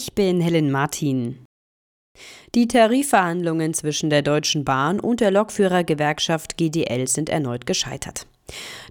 [0.00, 1.44] Ich bin Helen Martin.
[2.54, 8.28] Die Tarifverhandlungen zwischen der Deutschen Bahn und der Lokführergewerkschaft GDL sind erneut gescheitert.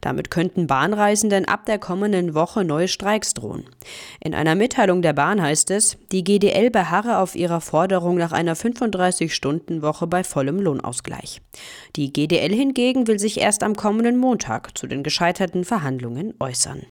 [0.02, 3.70] Damit könnten Bahnreisenden ab der kommenden Woche neue Streiks drohen.
[4.20, 8.58] In einer Mitteilung der Bahn heißt es, die GDL beharre auf ihrer Forderung nach einer
[8.58, 11.42] 35-Stunden-Woche bei vollem Lohnausgleich.
[11.96, 16.86] Die GDL hingegen will sich erst am kommenden Montag zu den gescheiterten Verhandlungen äußern.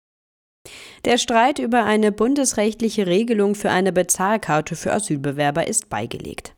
[1.06, 6.56] Der Streit über eine bundesrechtliche Regelung für eine Bezahlkarte für Asylbewerber ist beigelegt.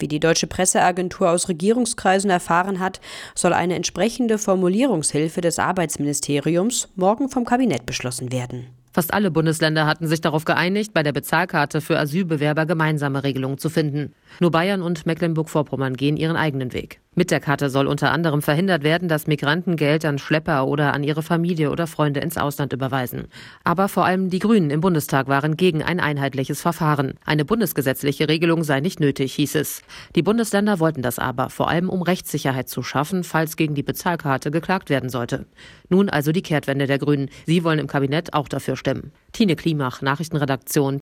[0.00, 3.00] Wie die deutsche Presseagentur aus Regierungskreisen erfahren hat,
[3.36, 8.66] soll eine entsprechende Formulierungshilfe des Arbeitsministeriums morgen vom Kabinett beschlossen werden.
[8.92, 13.70] Fast alle Bundesländer hatten sich darauf geeinigt, bei der Bezahlkarte für Asylbewerber gemeinsame Regelungen zu
[13.70, 14.12] finden.
[14.40, 17.00] Nur Bayern und Mecklenburg-Vorpommern gehen ihren eigenen Weg.
[17.16, 21.04] Mit der Karte soll unter anderem verhindert werden, dass Migranten Geld an Schlepper oder an
[21.04, 23.28] ihre Familie oder Freunde ins Ausland überweisen.
[23.62, 27.14] Aber vor allem die Grünen im Bundestag waren gegen ein einheitliches Verfahren.
[27.24, 29.82] Eine bundesgesetzliche Regelung sei nicht nötig, hieß es.
[30.16, 34.50] Die Bundesländer wollten das aber, vor allem um Rechtssicherheit zu schaffen, falls gegen die Bezahlkarte
[34.50, 35.46] geklagt werden sollte.
[35.88, 37.30] Nun also die Kehrtwende der Grünen.
[37.46, 39.12] Sie wollen im Kabinett auch dafür stimmen.
[39.32, 40.98] Tine Klimach, Nachrichtenredaktion.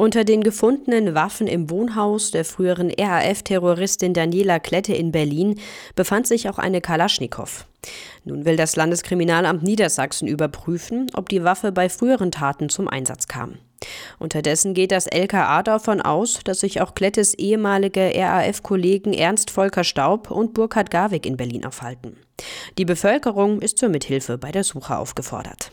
[0.00, 5.58] Unter den gefundenen Waffen im Wohnhaus der früheren RAF-Terroristin Daniela Klette in Berlin
[5.96, 7.66] befand sich auch eine Kalaschnikow.
[8.22, 13.58] Nun will das Landeskriminalamt Niedersachsen überprüfen, ob die Waffe bei früheren Taten zum Einsatz kam.
[14.20, 20.30] Unterdessen geht das LKA davon aus, dass sich auch Klettes ehemalige RAF-Kollegen Ernst Volker Staub
[20.30, 22.16] und Burkhard Garwig in Berlin aufhalten.
[22.78, 25.72] Die Bevölkerung ist zur Mithilfe bei der Suche aufgefordert.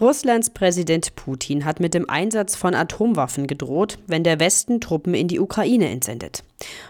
[0.00, 5.28] Russlands Präsident Putin hat mit dem Einsatz von Atomwaffen gedroht, wenn der Westen Truppen in
[5.28, 6.42] die Ukraine entsendet.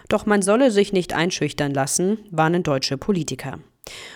[0.07, 3.59] Doch man solle sich nicht einschüchtern lassen, warnen deutsche Politiker.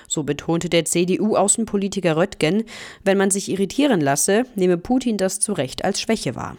[0.07, 2.63] So betonte der CDU-Außenpolitiker Röttgen,
[3.03, 6.55] wenn man sich irritieren lasse, nehme Putin das zu Recht als Schwäche wahr.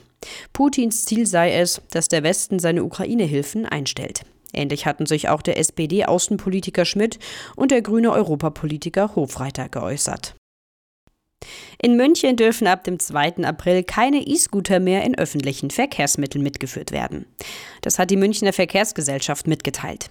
[0.52, 4.22] Putins Ziel sei es, dass der Westen seine Ukraine-Hilfen einstellt.
[4.52, 7.18] Ähnlich hatten sich auch der SPD-Außenpolitiker Schmidt
[7.54, 10.34] und der grüne Europapolitiker Hofreiter geäußert.
[11.80, 13.44] In München dürfen ab dem 2.
[13.44, 17.26] April keine E-Scooter mehr in öffentlichen Verkehrsmitteln mitgeführt werden.
[17.82, 20.10] Das hat die Münchner Verkehrsgesellschaft mitgeteilt.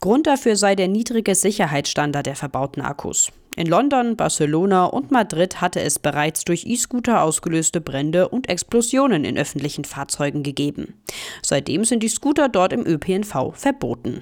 [0.00, 3.30] Grund dafür sei der niedrige Sicherheitsstandard der verbauten Akkus.
[3.54, 9.36] In London, Barcelona und Madrid hatte es bereits durch E-Scooter ausgelöste Brände und Explosionen in
[9.36, 10.94] öffentlichen Fahrzeugen gegeben.
[11.42, 14.20] Seitdem sind die Scooter dort im ÖPNV verboten.